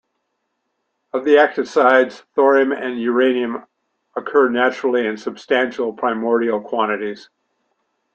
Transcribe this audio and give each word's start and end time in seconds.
Of 1.13 1.25
the 1.25 1.35
actinides, 1.35 2.23
thorium 2.33 2.71
and 2.71 2.99
uranium 2.99 3.67
occur 4.15 4.49
naturally 4.49 5.05
in 5.05 5.15
substantial, 5.15 5.93
primordial, 5.93 6.59
quantities. 6.59 7.29